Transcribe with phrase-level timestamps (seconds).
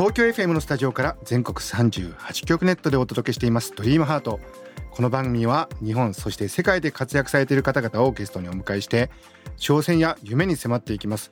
[0.00, 4.40] 東京 FM のスタジオから全国38局ネットでお届けしていますドリームハート。
[4.92, 9.10] この番組は日本そして世界で活躍されている方々をゲストにお迎えして
[9.58, 11.30] 挑戦や夢に迫っていきます。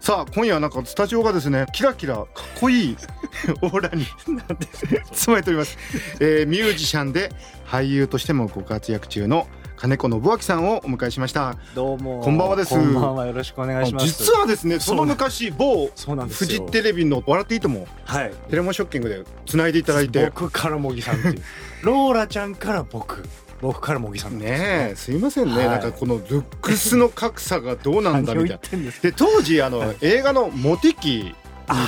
[0.00, 2.26] さあ今夜はなんかスタジオがですねキラキラかっ
[2.58, 2.96] こいい
[3.60, 4.06] オーラに
[5.12, 5.76] 包まれております、
[6.20, 7.30] えーミュージシャンで
[7.66, 9.46] 俳優としてもご活躍中の
[9.80, 11.56] 金子信明さんをお迎えしました。
[11.74, 12.20] どうも。
[12.20, 12.74] こんばんはです。
[12.74, 13.26] こんばんは。
[13.26, 14.06] よろしくお願いします。
[14.06, 20.26] 実はですねその昔某フジテレビの「笑っていいともはい」テレモンショッキングでつないでいただいて。
[20.26, 21.42] 僕から茂木さんっていう。
[21.82, 23.24] ローラちゃんから僕。
[23.62, 25.68] 僕から茂木さんねえすいませんね、はい。
[25.68, 28.90] なんかこのルックスの格差がどうなんだみたいな。
[29.00, 31.34] で当時あの映画の「モテキ」に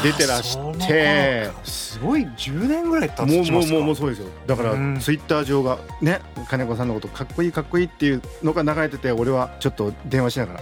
[0.03, 4.29] 出てらしてすごい10年ぐらい経もうもうもうもうそうですよ。
[4.47, 10.61] だからうんツイッター上がね金子さんのことかっこいいかっこいいっていうのが流れてて俺はちょっと電話しながら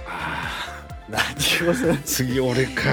[1.11, 2.84] 何をする「次俺か」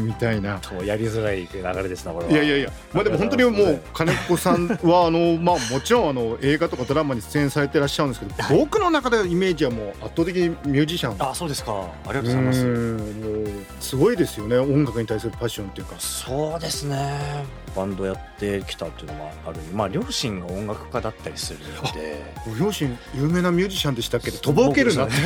[0.00, 0.58] みたいな。
[0.58, 2.32] とやりづらい流れですなこれは。
[2.32, 2.70] いやいやいや。
[2.92, 11.16] まあでも本当にもう金子さんはあの まあもちろんあの映画とかドラマに出演されてらっしゃるんですけど僕の中でのイメージはもう圧倒的にミュージシャン。
[11.18, 11.72] あそうですか。
[12.06, 12.64] ありがとううございます。
[12.64, 13.02] んも
[13.42, 13.48] う
[13.80, 14.58] すごいですよね。
[14.58, 15.94] 音楽に対するパッションっていうか。
[15.98, 17.44] そうですね。
[17.74, 19.56] バンドやってきたっていうのもある。
[19.72, 22.22] まあ両親が音楽家だったりするので。
[22.46, 24.30] ご両親有名なミュージシャンでしたっけ？
[24.30, 25.22] どとぼけるなってす。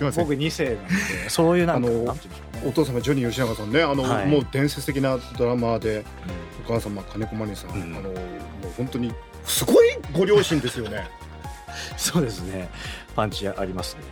[0.00, 0.24] いません。
[0.24, 1.30] 僕2世なんで。
[1.30, 2.16] そういうあの
[2.64, 3.82] お父様ジョニー吉永さんね。
[3.82, 4.26] あの、はい。
[4.26, 6.04] もう伝説的なドラマーで
[6.64, 7.96] お母様金子マネさん、うん。
[7.96, 8.16] あのもう
[8.76, 9.12] 本当に
[9.44, 11.08] すごいご両親ですよね。
[11.96, 12.68] そうですね。
[13.14, 14.02] パンチありますね。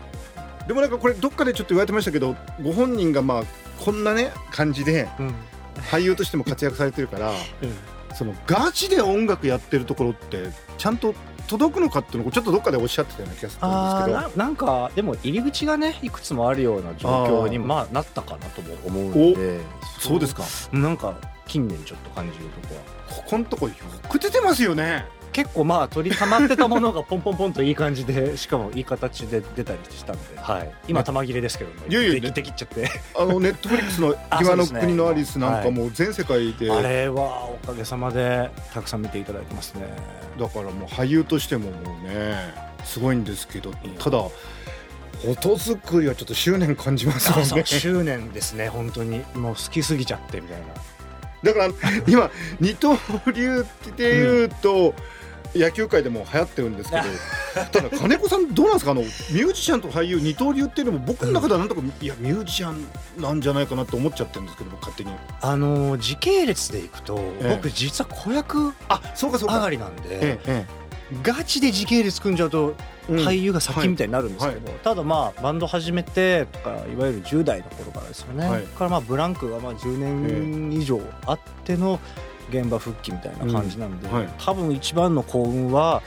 [0.66, 3.42] でもなんかこれどっかでちょっと言われてましたけどご本人がまあ
[3.82, 5.34] こんなね感じでうん。
[5.90, 7.32] 俳優としても活躍されてるから
[8.14, 11.14] そのガチで音楽やってるところってちゃんと
[11.48, 14.38] 届くのかっていうのをちょっとどっかでおっしゃってたような気がするんですけど。
[14.38, 19.60] ななんかでも入り口がねいくつもあるような状況にまあなったかなとも思うので。
[19.98, 20.44] そうですか。
[20.72, 21.14] なんか
[21.46, 22.80] 近年ちょっと感じるとこは。
[23.08, 23.74] ここのとこよ
[24.08, 25.06] く出てますよね
[25.38, 32.90] 結構まあ取りたまってたものがポンポンポンといい感じでしかもいい形で出たりしたんで、はい、今玉切れですけどもいやいやできちゃって。
[33.16, 39.86] あの ネットフリックスの「あ今の国のアリス」なんかもう全世界で、あれはおかげさまでたくさん見ていただいてますね。
[40.40, 43.70] だからもう俳優としてももうねすごいんですけど
[44.00, 44.18] ただ
[45.24, 47.62] 音作りはちょっと執念感じますね。
[47.64, 49.20] 執念ですね本当に。
[49.34, 50.66] もう好きすぎちゃってみたいな。
[51.42, 51.68] だから
[52.08, 52.98] 今二刀
[53.32, 54.94] 流っていうと、
[55.54, 57.02] 野球界でも流行ってるんですけど
[57.72, 58.90] ただ金子さんどうなんですか？
[58.92, 62.86] あのミュージシャンと俳優二刀流っていうのも僕の中ではなんとか、いやミュージシャン
[63.20, 65.10] なんじゃないかなと思っちゃってるんですけど勝手に。
[65.40, 67.54] あの時系列でいくと、ええ。
[67.56, 69.56] 僕実は子役あそうかそうか。
[69.56, 70.66] 上がりなんで、ええ
[71.22, 72.74] ガチで時系列組んじゃうと
[73.08, 74.78] ええ俳優が先みたいになるんですけど、はい。
[74.84, 78.62] ただまあバンド始めてとかいわゆる10代の頃からですよね、はい。
[78.64, 81.98] からまあブランクがまあ10年以上あっての
[82.50, 84.28] 現場復帰みたいな感じなんで、うんはい。
[84.38, 86.02] 多分一番の幸運は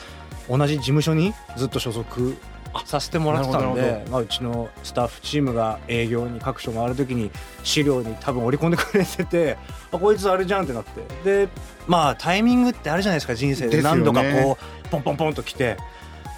[0.50, 2.38] 同じ事務所にずっと所属
[2.86, 7.32] させてもらってたんで、まあ、うちのスタッフチームが営業に各所回る時に
[7.64, 9.58] 資料に多分織り込んでくれてて
[9.92, 11.46] あこいつあれじゃんってなって。
[11.46, 11.50] で
[11.88, 13.82] まあタイミングってあるじゃないですか人生で。
[13.82, 15.78] 何度かこうポンポンポンと来て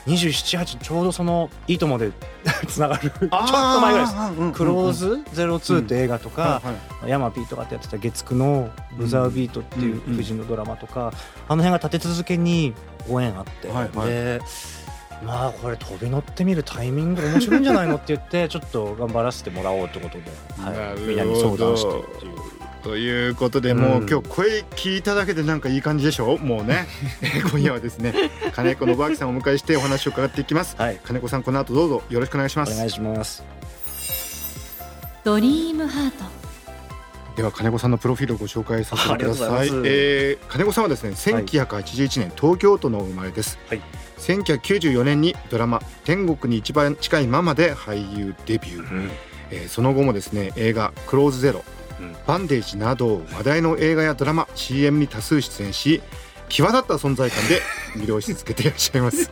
[0.06, 2.12] 278ちょうどその「いいとも!」で
[2.68, 3.10] つながる。
[3.10, 3.30] ちょっと
[3.82, 4.52] 前ぐらいです。
[4.54, 6.62] クローズ02って映画とか、
[7.06, 11.14] ヤマピーとかってやってた月9の「ブザービート」っていううん夫人のドラマとか、
[11.48, 12.74] あの辺が立て続けに
[13.08, 13.70] ご縁あって、
[14.06, 14.42] で
[15.24, 20.24] まあこれ飛び乗ってみるタイミング面白いんじゃないのって言って ちょっと頑張らせてもらおうってことで、
[20.58, 22.34] はい、みんなに相談してっていう。
[22.84, 24.10] ということでもう、うん。
[24.10, 26.38] 今日声聞いただけでなんかいい感じでしょ？
[26.38, 26.86] もうね。
[27.22, 28.14] え ー今夜はですね
[28.52, 30.76] 金子信明さんをお迎えしてお話を伺っていきます。
[30.78, 32.74] はい、金子さんこの後どうぞよろしくお願いします。
[32.74, 33.44] お願いします。
[35.24, 36.43] ドリームハート。
[37.36, 39.68] では金子さんのプロフィールをご紹介させてください。
[39.68, 43.82] いえー金子さんはですね1981年、東京都のお生まれです、はい。
[44.20, 49.12] 1994年にドラマ「天国に一番近いママ」で俳優デビュー、うん。
[49.52, 51.64] えーその後もですね映画「クローズゼロ」
[52.00, 52.16] うん。
[52.28, 56.02] バンデージなど話題の映画やドラマ CM に多数出演し
[56.54, 57.62] 際立った存在感で
[57.96, 59.32] 魅了しつけていらっしゃいます。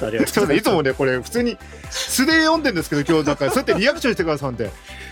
[0.00, 0.38] ありがす。
[0.38, 0.56] いません。
[0.56, 1.58] いつもねこれ普通に
[1.90, 4.70] 素で読んでんですけど今日なんかそうやってリアクションしてくださるんで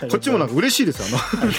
[0.09, 1.51] こっちもなんか嬉しいですあの。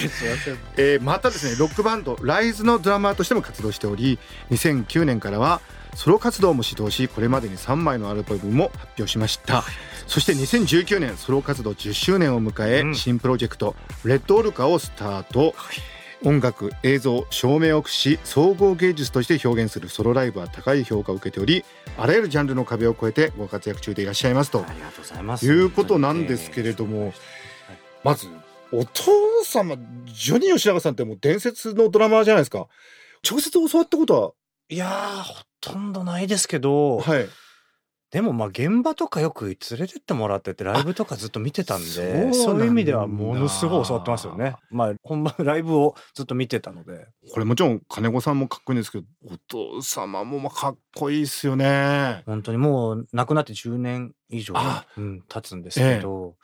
[0.77, 4.17] えーまたですねロックバンドライズのドラマーとしても活動しており
[4.49, 5.61] 2009年からは
[5.95, 9.63] ソロ活動も指導しこれまでに3枚のアルバムも発表しました。
[10.07, 12.95] そして2019年ソロ活動10周年を迎え、うん。
[12.95, 15.53] 新プロジェクト「レッドオルカ」をスタート、
[16.25, 21.65] 音楽映像照明を駆使し総合芸術として表現するソロライブは高い評価を受けており
[21.97, 24.65] あらゆるジャンルの壁を越えてご活躍中でいらっしゃいますと。
[24.67, 25.45] ありがとうございます。
[25.45, 27.13] いうことなんですけれども
[28.03, 28.27] まず
[28.71, 29.11] お父
[29.45, 29.75] 様
[30.05, 32.67] ジョニー吉永さんってもう伝説のドラマーじゃないですか。
[33.29, 34.35] 直接教わったこと
[34.69, 37.27] いやーほとんどないですけど、ははい
[38.13, 44.55] でもまあ現場とかよく連れてってもらっててライブとかずっと見てたんでそういう意味ではものすごい教わってますよね。
[44.69, 47.07] まあ本番ライブをずっと見てたので。
[47.31, 52.21] これもちろん金子さんもかっこいいんですけどお父様もまあかっこいいですよね。
[52.27, 56.35] 本当にもう亡くなって10年以上、あうん、経つんですけど、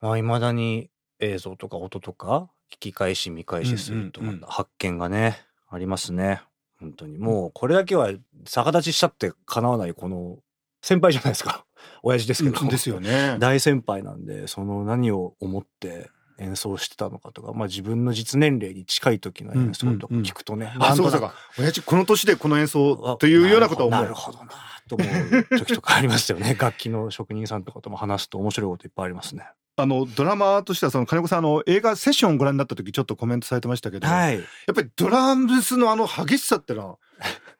[0.00, 0.90] まあ未だに
[1.20, 5.38] 映像とか音とか聞き返し見返しすると発見がね
[5.68, 6.42] ありますね。
[6.80, 7.16] 本当に。
[7.16, 8.10] もうこれだけは
[8.44, 10.38] 逆立ちしちゃってかなわないこの
[10.82, 11.64] 先輩じゃないですか。
[12.02, 13.36] 親父ですけど、ですよね。
[13.38, 21.34] 大先輩なんでその何を思って演奏してたのかとか、まあ、自分の実年齢に近い時の演奏とか聞くとね、あそうかそうか。
[21.58, 24.50] 親父この年でこの演奏というようなことを思うなるほどな
[24.88, 26.56] と思う時とかありますよね。
[26.58, 29.46] 楽器の職人さんとかとも話すと面白いこといっぱいありますね。
[29.76, 34.40] あのドラマーとしてはその金子さんあの映画セッションをご覧になった時ちょっとコメントされてましたけど、はい、や
[34.72, 36.98] っぱりドラムスのあの激しさってのは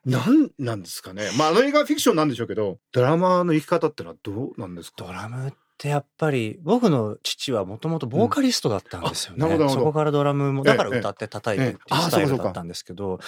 [0.04, 1.30] 何なんですかね。
[1.38, 5.04] まああの映画はフィクションなんでしょうけどドラマーの生き方ってのはどうなんですか？
[5.04, 13.20] ドラムってやっぱり僕の父はもともとボーカリストだったんですよね、うんそこからドラムもだから歌って叩いてっていうスタイルだったんですけど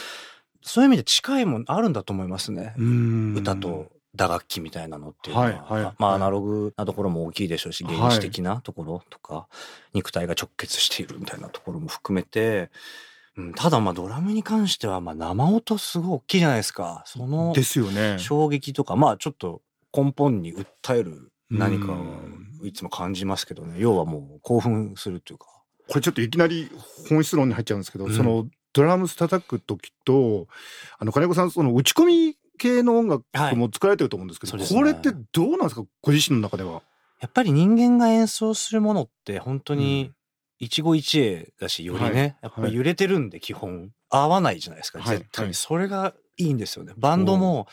[0.62, 2.74] そういう意味で近いもんあるんだと思いますね。
[2.78, 3.34] うん。
[3.36, 9.48] 歌と打楽器みたいなのっていうのは、はいはいまあアナログなところも大きいでしょうし原始的なところとか、
[9.94, 12.70] 肉体が直結しているみたいなところも含めて、
[13.36, 17.02] うん、ただまあドラムに関してはまあ生音すごい大きいじゃないですか。
[17.06, 18.18] そのですよね。
[18.18, 19.62] 衝撃とかまあちょっと
[19.96, 21.96] 根本に訴える何か
[22.62, 23.76] いつも感じますけどね。
[23.78, 25.46] 要はもう興奮するというか。
[25.88, 26.70] これちょっといきなり
[27.08, 28.14] 本質論に入っちゃうんですけど、うん。
[28.14, 30.46] そのドラムス叩く時と
[30.98, 33.24] あの金子さんその打ち込み系の音楽
[33.56, 34.74] も作られてると思うんですけど、はいね。
[34.74, 35.84] これってどうなんですか？
[36.00, 36.82] ご自身の中では。
[37.20, 40.12] やっぱり人間が演奏するものって本当に
[40.62, 42.36] 一期一会だしよりね、はい。
[42.42, 43.90] やっぱり揺れてるんで基本。
[44.08, 45.18] 合わないじゃないですか、はい。
[45.18, 45.48] 絶対はい。
[45.48, 46.92] にそれがいいんですよね。
[46.96, 47.66] バンドも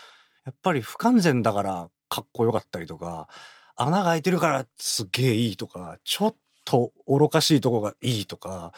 [0.45, 3.27] やっぱり不完全だからかっこよかったりとか
[3.75, 8.73] 穴が開いてるからすっげえいいとかちょっと愚かしいとこがいいとか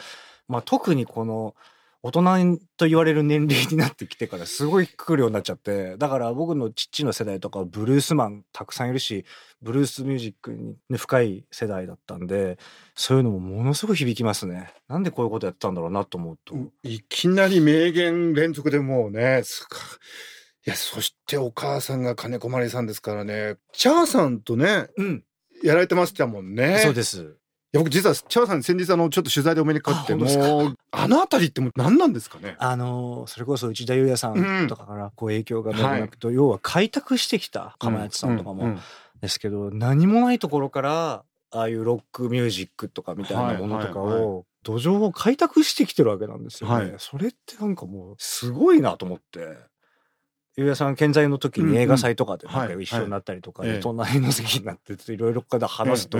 [0.49, 1.55] まあ特にこの
[2.03, 9.23] 大人と言われる年齢になってきてからすごい来るようになっちゃってだから僕の父の世代とかはブルースマンたくさんいるし
[9.61, 12.57] ブルースミュージックに、ね、深い世代だったんで
[12.95, 14.73] そういうのもものすごい響きますね。
[14.87, 19.77] なんでこういうことやってたんだろうなと思うと、いきなり名言連続でもうねすか
[20.65, 25.23] いやそしてお母さんが金子まりさんですからねチャーさんとねうん、
[25.63, 26.79] やられてましたもんね。
[26.79, 27.21] そうです。
[27.21, 27.40] い
[27.73, 32.55] や僕実はチャーさん先日あのちょっと取材でお目にかかってもうあの辺りってもう何なんですかね？
[32.59, 34.65] あのそれこそ内田裕也さうん。
[34.65, 38.79] んとかからこう影響が長くと、要は開拓してきた釜谷さんとかも、うんうん
[39.21, 46.75] ですけど何もないところからああいうロックミュージックとかみたいなものとかを土壌を開拓してきてるわけなんですよね。
[46.75, 46.95] はい。
[46.97, 49.57] それってなんかもうすごいなと思って。
[50.57, 56.17] ゆうやさん健在の時に映画祭とかでなんかはい一緒になったりとか隣の席になっていろいろから話すと、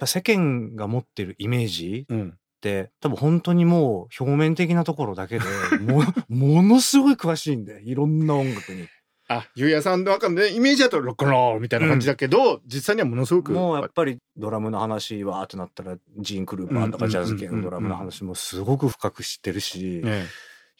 [0.00, 5.44] ぱ世間が持ってるイメージって多分本当にもう表面的なところだけで
[5.80, 8.88] も ものすごい詳しいんでいろんな音楽に。
[9.32, 20.26] あゆうやさんの中で、ね、イメージだとロックンロールみたいな感じだけど、実際にはものすごくもうやっぱりドラムの話はってなったらジーン・クルーパーとかジャズ系のドラムの話もすごく深く知ってるしえ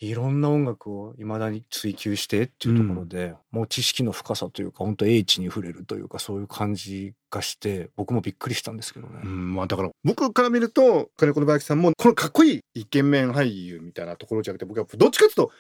[0.01, 9.27] いろんな音楽をいまだに追求してっていうところで、もう知識の深さというか本当英知に触れるというかそういう感じがして僕もびっくりしたんですけどねえ。
[9.27, 15.51] うんまあだから僕から見ると金子の林さんもこのかっこいいイケメン俳優みたいなところじゃなくて僕はどっちかというと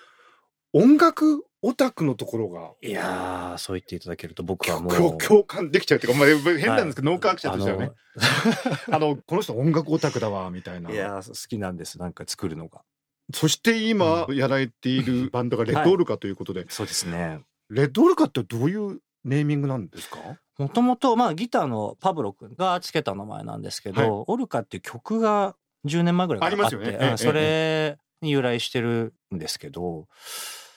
[0.72, 5.18] 音楽オタクのところがいやーそう言っていただけると僕はも共う。
[5.18, 7.90] 共感できちゃうっていうか、まあ、変なんですけど、はい脳科学者としてはね
[8.90, 12.80] あの この人音楽オタクだわみたいないやー好きなんですなんか作るのが。
[13.34, 17.40] そして今やられているバンドがレッドオルカということで、そうですね。
[17.68, 20.18] レッドオルカってどういうネーミングなんですか？
[20.58, 24.24] もともとまあギターのパブロ君がつけた名前なんですけど、はい。
[24.26, 25.54] オルカっていう曲が
[25.86, 30.06] 10年前ぐらいからあってありますよねそれに由来してるんですけど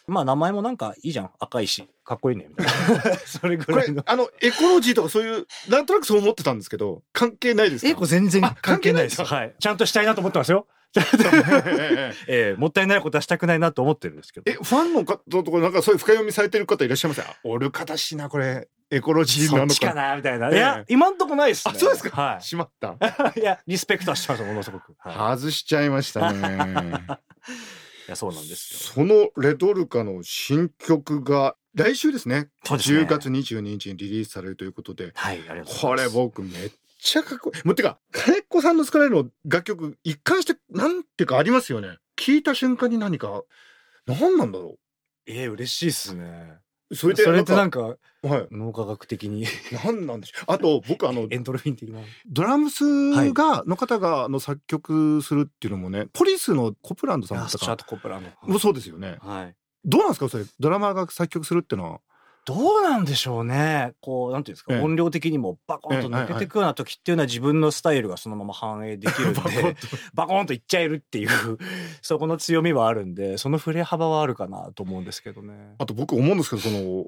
[0.07, 1.31] まあ名前もなんかいいじゃん。
[1.39, 3.17] 赤いしかっこいいねみたいな。
[3.25, 3.95] それぐこらいの。
[3.97, 7.89] れあのエコロジーとかそういうなんとなくそう思ってたんですけど関係ないですか？
[7.89, 9.55] エコ全然あ関係ないですはい。
[9.59, 14.51] ちゃんとしたいなと思ってますよええええもったいないことはしたくないなと思ってるんですけど。
[14.51, 18.69] えファンの方とかなんかそういう深読みされてる方いらっしゃいますあオルカだしなこれ。
[18.89, 19.87] エコロジーなのか。
[19.87, 20.55] かなみたいな、ええ。
[20.55, 21.73] いや今んとこないですね。
[21.75, 22.21] あそうですか。
[22.35, 22.95] はしまった。
[23.35, 26.99] い いやリスペクトはしてますものすごく、はい、外しちゃいましたね。
[28.07, 29.03] いやそうなんですよ。
[29.05, 32.49] そのレドルカの新曲が来週ですね。
[32.63, 32.99] そうですね。
[32.99, 35.11] 10月22日にリリースされるということで。
[35.15, 36.15] はいありがとうござこれいます。
[36.15, 36.71] 僕めっ
[37.03, 37.67] ちゃかっこいい。
[37.67, 41.97] もうてか金子さんの作られる楽曲一貫してなんていうかありますよね。
[42.17, 43.43] 聞いた瞬間に何か
[44.07, 44.77] 何なんだろ
[45.25, 46.59] ええ嬉しいっすね。
[46.89, 48.47] うそれでそれってなんかかはい。
[48.51, 49.45] 脳科学的に。
[49.83, 50.53] 何なんでしょう。
[50.53, 51.99] あと僕あの エントロフィン的な。
[52.25, 52.83] ドラムス
[53.33, 57.57] が、の方があの作曲するっていうのもねポリスのコプランドさんだったか。
[57.57, 58.29] スチャート・コップラの。
[58.43, 59.17] もうそうですよね。
[59.21, 59.55] はい。
[59.83, 60.29] どうなんですか？
[60.29, 62.01] それドラマーが作曲するっていうのは
[62.45, 63.93] どうなんでしょうね。
[64.01, 64.81] こうなんていうんですか、ええ。
[64.81, 69.39] 音量的にもバコンと抜けていくような時っていうのは自分のスタイルがそのまま反映できるんで
[70.13, 70.53] バコンと。
[70.53, 71.29] いっちゃえるっていう
[72.01, 75.75] そこの強みはあるんでその振れ幅はあるかなと思うんですけどね。
[75.79, 77.05] あと僕思うんですけどその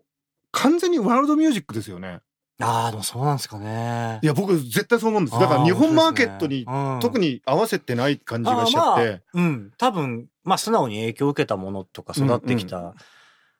[0.51, 2.21] 完全にワールドミュージックですよね。
[2.59, 4.19] ああでもそうなんですかね。
[4.23, 5.39] いや僕絶対そう思うんです。
[5.39, 6.65] だから日本マーケットに
[7.01, 9.71] 特にに合わせてない感じがしちゃって、うん。
[9.77, 12.93] 多分まあ素直に影響を受けたものとか育ってきた、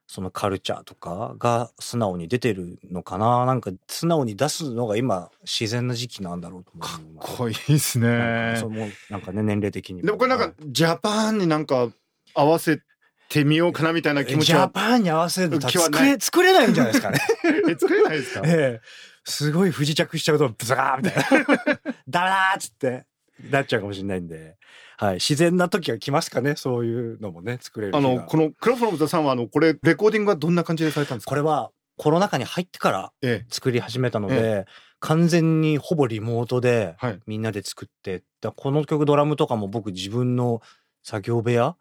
[0.08, 3.46] そのカルチャーとかが素直に出てるのかな。
[3.46, 6.84] なんか素直に出すのが今自然な時期なんだろうと思
[7.16, 10.06] うかっこいいですなんねかそうもうなんかね年齢的にも。
[10.06, 11.90] でもこれなんかジャパンになんか
[12.36, 12.82] 合わせ
[13.30, 17.20] てみようかなみたいな気持ちジャはパンに合わせると作れ作れないんじゃないですかね。
[17.68, 18.42] え 作れないですか？
[18.46, 18.82] ええ。
[19.28, 21.46] すごい不時着しちゃうとブザーみたいな。
[22.08, 23.06] ダメだーっつって
[23.50, 24.56] なっちゃうかもしれないんで、
[24.98, 26.56] はい、自然な時が来ますかね。
[26.56, 31.30] そういうのもね作れる日あがのこのクラフトのザさんはあのこれレコーディングはどんな感じでされたんですか？
[31.30, 33.46] これはコロナ禍に入ってからええ。
[33.50, 34.66] 作り始めたので、え。
[35.00, 37.20] 完全にほぼリモートではい。
[37.28, 40.62] みんなで作ってだこの曲ドラムとかも僕自分の
[41.04, 41.76] 作業部屋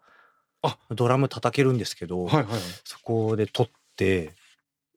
[0.61, 0.77] あ。
[0.91, 2.59] ドラム叩けるんですけど、はいはいはい。
[2.83, 4.33] そこで撮って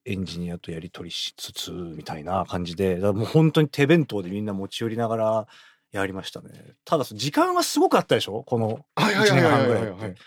[0.04, 5.46] エンジニアとやり取りしつつみたいな感じでだからもう本当に手弁当でみんな持ち寄りながら
[5.92, 6.74] やりましたね。
[6.84, 8.42] ただ時間はすごかったでしょ？
[8.44, 9.80] この1はいはいはい年半はいはい。
[9.80, 10.20] はいぐらいって。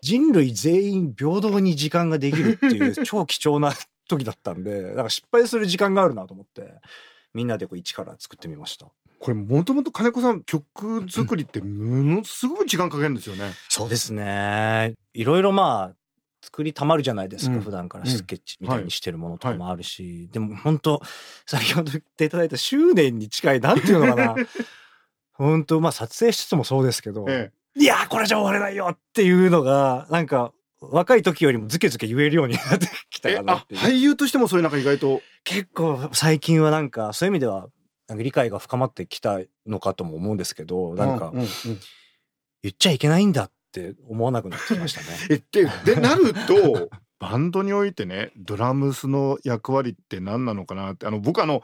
[0.00, 3.72] 人類全員平等に時間ができるっていう 超貴重な
[4.08, 6.74] 時だったんでだから失敗する時間があるなと思って
[7.32, 8.88] みんなでこう一から作ってみました。
[9.20, 13.52] これもともと金子さん曲作りってものすごい時間かけるんですよね。
[13.68, 14.94] そうですね。
[15.14, 15.96] いろいろまあ
[16.44, 17.60] 作りたまるじゃないですか、うん。
[17.60, 21.00] 普段からスケッチみたいにしてるものとかもあるし、でも本当
[21.46, 24.34] 先ほど言っていただいた執念に近いなんていうのかな
[25.34, 35.22] 本当まあ撮影しつつもそうですけど、えいやーこれじゃ終われないよっていうのがなんか若い時よりもズケズケ言えるようになってきたえかなって俳優としてもそういうなんか意外と。
[35.44, 37.68] 結構最近はなんかそういう意味では
[38.16, 45.06] 理解が深まってきたのかとも思うんですけどなんか言っちゃいけないんだって思わなくなってきましたね。
[45.30, 51.62] えででなるとバンドにおいてねドラムスの役割って何なのかなってあの僕あの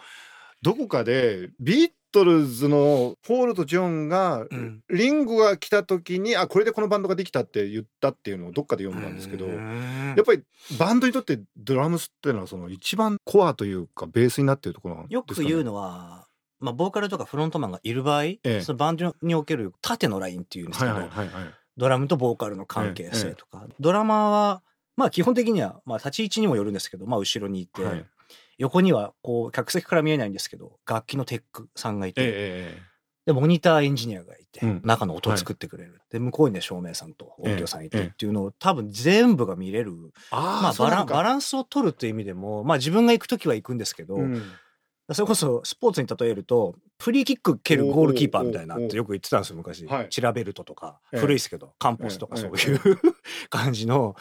[0.62, 4.80] どこかでビートルズのポールとジョンが、うん。
[4.88, 9.46] リンゴが来た時にあこれでこのバンドができたって言ったっていうのをどっかで読んだんですけど。
[9.46, 9.52] や
[10.20, 10.42] っぱり
[10.78, 16.26] バンドにとってドラムスっていうのはその一番コアというかベースになっているところなんですか、ね、よく言うのは、
[16.60, 21.54] まあ、ボーカルとかフロントマンがいる場合、えそのバンドにおける縦のラインっていうんですけど、はいはいはいはい。
[21.76, 24.62] ドラムとボーカルの関係性とか、ドラマーは
[24.96, 28.04] まあ基本的には、まあ、立ち位置にもよるんですけど、まあ、後ろにいて、はい
[28.58, 32.30] 横にはこう客席から見えないんですけど楽器のテックさんがいて、ええ
[32.84, 32.88] え
[33.28, 34.80] でモニターエンジニアがいて、うん。
[34.84, 39.92] 中の音を作ってくれる、で向こうにね照明さんと音響さんいてええっていうのを多分全部が見れる、
[40.30, 44.42] あまあ、バランバンランスを取るという意味でも、まあ、自分が行く時は行くんですけど、うん。
[45.12, 50.08] それこそスポーツに例えるとフリーキック蹴るゴールキーパーみたいなってよく言ってたんですよ昔、はい。
[50.08, 51.20] チラベルトとか、ええ。
[51.20, 52.98] 古いですけどカンポスとかええそういう、
[53.50, 54.16] 感じの。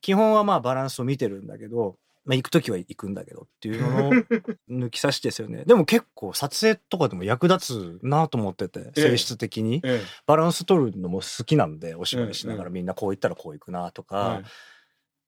[0.00, 4.12] 基本はまあバランスを見てるんだけど、まあ、行く時は行くんだけどっていうのを
[4.70, 5.64] 抜き差しですよね。
[5.64, 9.00] でも結構撮影とかでも役立つなと思っててええ。
[9.00, 9.80] 性質的に。
[9.84, 14.42] えバランス取るのも好きなんでお芝居しながえらみんなこう言ったらこう行くなとか、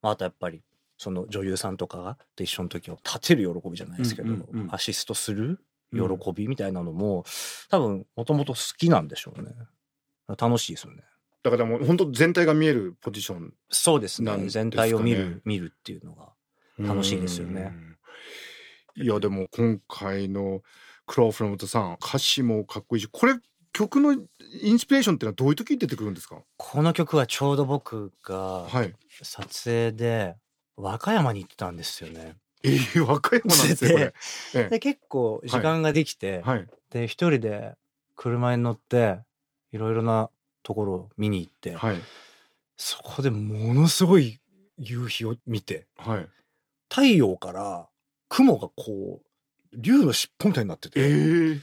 [0.01, 0.61] まあ、あとやっぱり
[0.97, 5.59] その女優さんとかがと一緒の時を立てる喜びじゃないですけど、うんうんうんアシストする
[5.91, 7.25] 喜びみたいなのも、
[7.69, 9.53] 多分もともと好きなんでしょうね。
[10.37, 11.03] 楽しいですよね。
[11.43, 14.49] だからもう本当全体が見えるポジションそうですね。
[14.49, 16.33] 全体を見る見るっていうのが
[16.79, 17.73] 楽しいですよね。
[18.97, 19.03] うん。
[19.03, 20.61] いやでも今回の
[21.05, 23.35] クローフロムトさん歌詞もかっこいいしこれ
[23.73, 26.37] 曲のインスピレーションってのはどういう時に出てくるんですか？
[26.55, 28.93] この曲はちょうど僕がはい。
[29.21, 30.35] 撮影で
[30.77, 32.35] 和歌山に行ってたんですよね。
[32.63, 34.13] えー、和歌山なんですよこれ。
[34.55, 36.67] えで結構時間ができて、えはい。
[36.89, 37.75] で一人で
[38.15, 39.19] 車に乗って
[39.71, 40.29] いろいろな
[40.63, 41.97] ところを見に行って、はい。
[42.77, 44.39] そこでものすごい
[44.77, 46.27] 夕日を見てはい
[46.89, 47.87] 太陽から
[48.29, 49.25] 雲がこう
[49.77, 51.59] 竜の尻尾みたいになってて、えー、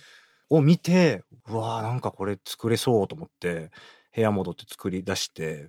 [0.51, 3.71] を見てうわーなんかこれ作れそうと思って
[4.15, 5.69] 部屋戻って作り出してっ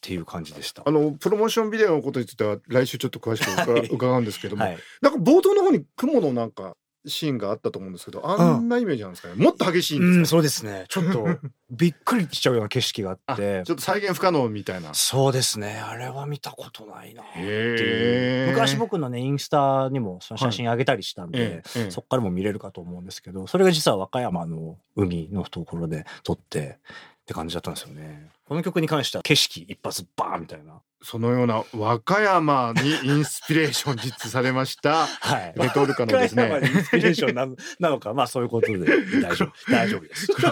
[0.00, 0.82] ていう感じでした。
[0.84, 10.86] あのプロモーションビデオのことについては来週ちょっと詳しく伺,、うんですけども、はい、なんか冒頭の方に雲のなんかシーンがあったと思うんですけどあんなイメージなんですかね、もっと激しいんですそうですね。
[10.88, 11.26] ちょっと
[11.70, 13.74] びっくりしちゃうような景色がああってちょ。
[13.74, 15.80] っと再現不可能みたいなそうですね。
[15.84, 18.50] あれは見たことないなっていう。
[18.50, 26.78] 昔僕のね、インスタにもその写真上げたりしたんで、ええええそっからも見れるかと思うんですけど、それが実は和歌山の海のところで撮って
[27.24, 28.28] って感じだったんですよね。
[28.46, 30.80] この曲に関しては景色一発バーンみたいな。
[31.06, 35.54] そのような和歌山にインスピレーション実されましたはい。
[35.56, 38.78] レトルカのですね和歌山にインスピレーションなのなのか、まあそういうことで
[39.20, 40.32] 大丈夫、大丈夫です。
[40.34, 40.42] フ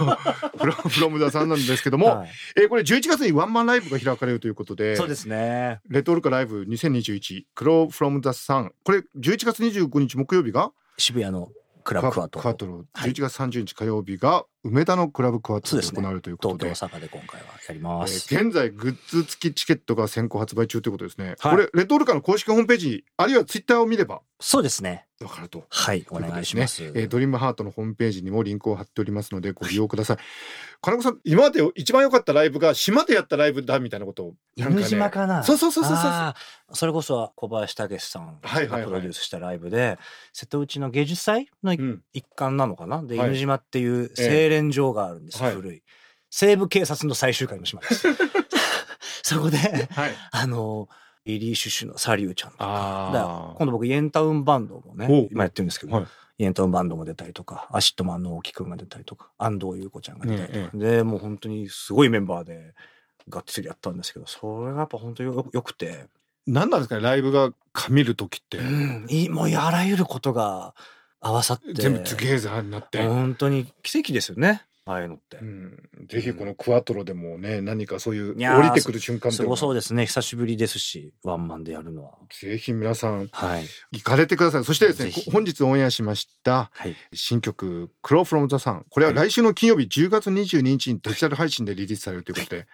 [0.66, 5.80] ロフロムダさんなんですけども、はいえーこれ11月にワンマンライブが開かれるということでそうですね。
[5.88, 10.70] レトルカライブ2021クローフロムダさんこれ11月25日木曜日が？
[10.98, 11.50] 渋谷の
[11.84, 12.42] クラブクワトロ。
[12.42, 16.64] クワトロはい11月30日火曜日が梅田のクラブクワトそうで行われるということで。
[16.70, 18.34] 東京、大阪で今回はやりえます。
[18.34, 21.52] ー現在グッズ付きチケットが先行発売中ということですね、はい。
[21.52, 24.20] これレトルカの公式ホームページあるいはツイッターを見れば。
[24.40, 25.06] そうですね。
[25.20, 25.64] わかると。
[25.68, 26.82] はい、お願いします。
[26.82, 30.16] えードリームハートのホームページにもリンクを貼っておりますのでご利用ください。
[30.80, 35.44] 金子さん今まで一番良かったライブが島でやったライブだみたいなことをなん島かな？
[35.44, 36.34] そうそうそうそうそう。
[36.74, 38.80] それこそ小林武史さんはいはいはい。
[38.80, 39.96] がプロデュースしたライブで、
[40.32, 42.02] 瀬戸内の芸術祭のうん。
[42.12, 43.00] 一環なのかな？
[43.04, 43.28] で、はい。
[43.28, 45.54] 犬島っていうええ精錬場があるんですよ、はい。
[45.54, 45.82] 古い。
[46.30, 48.08] 西部警察の最終回の島です。
[49.22, 50.14] そこで、はい。
[50.30, 50.88] あの、
[51.24, 56.06] リリー・シュシュの Salyuちゃんとか、今度僕 YEN TOWN BANDもね今やってるんですけど、はい。
[56.38, 62.74] YEN TOWN BANDも出たりとか ACIDMANの大木くんが出たりとか安藤裕子ちゃんが出たりとか、でもう本当にすごいメンバーで
[63.28, 66.06] がっつりやったんですけどそれがやっぱ本当によよくて、
[66.46, 70.74] 何なんですかねライブが神る時って、うん、もうあらゆることが
[71.22, 71.72] 合わさって。
[71.72, 74.62] 全部トゥゲーザーになって、本当に奇跡ですよね。
[74.84, 75.36] ああいうのって。
[75.36, 80.06] うん、ぜひこのクワトロでもね何かそういう降りてくる瞬間すごそうでですね。
[80.06, 82.14] 久しぶりですしワンマンでやるのは。
[82.30, 84.64] ぜひ皆さんはい、行かれてください。
[84.64, 92.66] そしてですね本日オンエアしましたはい、新曲「クローフロムザさんこれは来週の金曜日10月22日にデジタル配信でリリースされるということで、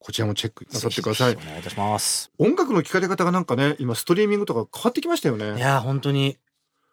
[0.00, 1.36] こちらもチェックなさってください。
[1.36, 2.32] お願いいたします。
[2.38, 5.56] 音楽の聴かれ方がなんかね今ストリーミングとか変わってきましたよね。
[5.56, 6.36] いやー本当に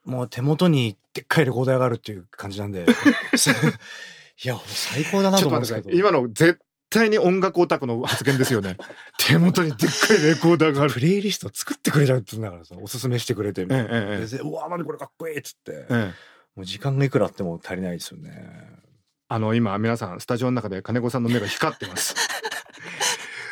[0.06, 2.86] もう手元にでっかいレコーダーがあるっていう感じなんで。
[4.44, 5.92] いや最高だなと思うんですけど。
[5.92, 6.60] 今の絶
[6.90, 8.78] 対に音楽オタクの発言ですよね。
[9.20, 10.94] 手元にでっかいレコーダーがある。
[10.94, 16.14] プレイリスト作ってくれたって言うんだからさおすすめしてくれて、ええええでうわ何これかっこいいっつって、ええ。
[16.56, 18.82] もう時間がいくらあっても足りないですよね。
[19.30, 22.16] あの今皆さんスタジオの中で金子さんの目が光ってます。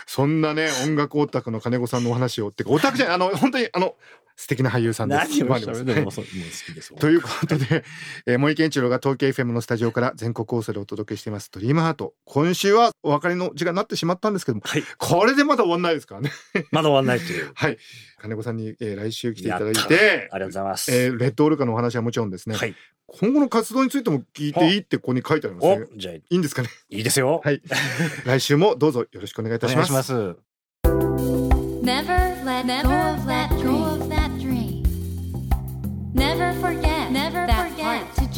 [0.06, 2.50] そんなね音楽オタクの金子さんのお話を。
[2.50, 3.96] ってかオタクじゃないあの本当にあの
[4.42, 5.20] 素敵な俳優さんです。
[5.20, 5.96] 何をしゃべる？
[6.00, 7.84] のもそうもう好きですということで、
[8.26, 12.14] えー、森健一郎が東京 FM のスタジオから全国放送でお届けしています「ドリームハート。
[12.24, 14.84] 今週はお別れの時間になってしまったんですけどもはい。
[14.98, 16.32] これでまだ終わんないですからね。
[16.72, 17.52] まだ終わんないっていう。
[17.56, 17.78] はい。
[18.22, 22.74] 金子さんに、えー来週来ていただいてありがとうございます、えーレッドオルカのお話はもちろんですね、はい。
[23.08, 26.14] 今後の活動についても聞いていいってここに書いてありますおねじゃあ。
[26.14, 26.70] いいいんですかね？
[26.90, 27.62] いですよ、はい。
[28.26, 30.36] 来週もどうぞよろしくお願いいたお願いします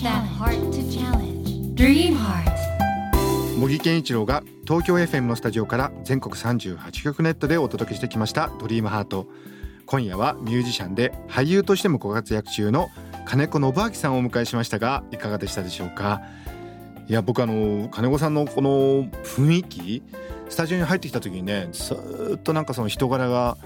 [0.04, 1.76] that heart to challenge.
[1.76, 2.52] Dream heart.
[3.60, 9.28] 茂木健一郎が東京 FM のスタジオから全国38局ネットでお届けしてきました「ドリームハート
[9.86, 12.90] 今夜はミュージシャンで俳優としてもご活躍中の
[13.26, 16.22] 金子信明さんをお迎えしましたがいかがでしたでしょうか？
[17.08, 20.04] いや僕あの金子さんのこの雰囲気
[20.50, 23.58] スタジオに入ってきた時にねずーっとなんかその人柄が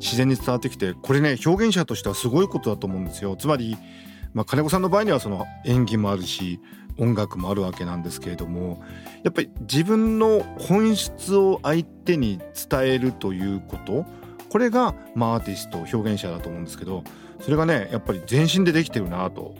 [0.00, 3.76] 自然に伝わってきてこれね表現者としてはすごいことだと思うんですよつまり、
[4.34, 6.60] まあ、金子さんの場合にはその演技もあるし
[6.98, 8.82] 音楽もあるわけなんですけれども
[9.22, 14.04] やっぱり自分の本質を相手に伝えるということ
[14.50, 17.02] これが、まあ、アーティスト表現者だと思うんですけど
[17.40, 19.54] それがねやっぱり全身でできてるなと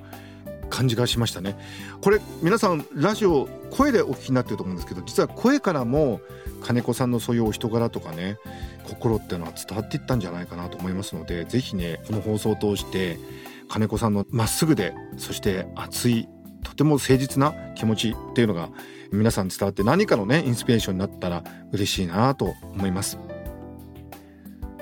[0.71, 1.57] 感じがしましたね。
[2.01, 6.21] これ皆さんラジオ声でお聞きになってると思うんですけど実は声からも
[6.63, 8.39] 金子さんのそういうお人柄とかね
[8.85, 13.19] 心っていうのは伝わっていったんじゃないかなと思いますのでぜひねこの放送を通して
[13.69, 16.29] 金子さんのまっすぐでそして熱い
[16.63, 18.71] とても誠実な気持ちっていうのが
[19.13, 23.19] 皆さん伝わって何かのねインスピレーションになったら嬉しいなと思います。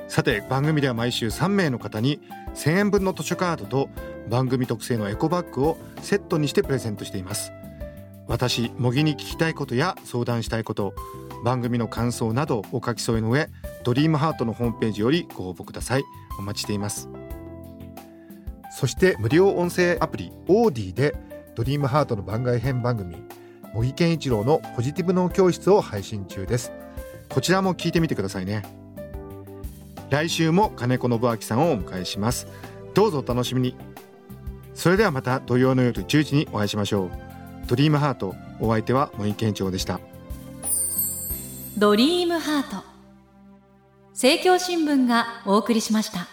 [0.08, 2.20] さて番組では毎週3名の方に
[2.54, 3.88] 1000円分の図書カードと
[4.28, 7.52] 番組特製のエコバッグをセットにしてプレゼントしています。
[8.28, 10.94] 私模擬に聞きたいことや相談したいこと
[11.44, 13.48] 番組の感想などお書き添えの上
[13.84, 16.04] ドリームハートのホームページよりご応募ください。
[16.38, 17.08] お待ちしています。
[18.74, 21.14] そして無料音声アプリオーディで
[21.54, 23.16] ドリームハートの番外編番組
[23.74, 26.72] 茂木健一郎のポジティブ脳教室を配信中です。
[27.30, 28.62] こちらも聞いてみてくださいね。
[30.10, 32.46] 来週も金子信明さんをお迎えします。
[32.92, 33.76] どうぞお楽しみに。
[34.74, 37.10] それではまた土曜の夜10時にお会いしましょう。
[37.66, 40.00] ドリームハートお相手は森健一郎でした。
[41.78, 42.84] ドリームハート。
[44.10, 46.31] 政教新聞がお送りしました。